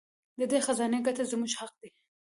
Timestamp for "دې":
0.51-0.59